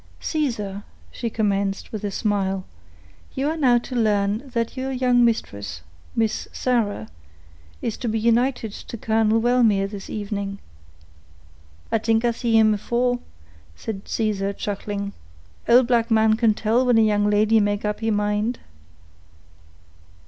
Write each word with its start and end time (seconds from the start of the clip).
"Caesar," 0.19 0.81
she 1.11 1.29
commenced, 1.29 1.91
with 1.91 2.03
a 2.03 2.09
smile, 2.09 2.65
"you 3.35 3.47
are 3.47 3.55
now 3.55 3.77
to 3.77 3.93
learn 3.95 4.39
that 4.49 4.75
your 4.75 4.91
young 4.91 5.23
mistress, 5.23 5.81
Miss 6.15 6.47
Sarah, 6.51 7.07
is 7.83 7.97
to 7.97 8.07
be 8.09 8.17
united 8.17 8.71
to 8.73 8.97
Colonel 8.97 9.39
Wellmere 9.39 9.85
this 9.87 10.09
evening." 10.09 10.57
"I 11.91 11.99
t'ink 11.99 12.25
I 12.25 12.31
see 12.31 12.57
him 12.57 12.73
afore," 12.73 13.19
said 13.75 14.07
Caesar, 14.07 14.53
chuckling. 14.53 15.13
"Old 15.69 15.85
black 15.85 16.09
man 16.09 16.35
can 16.35 16.55
tell 16.55 16.83
when 16.83 16.97
a 16.97 17.01
young 17.01 17.29
lady 17.29 17.59
make 17.59 17.85
up 17.85 17.99
he 17.99 18.09
mind." 18.09 18.57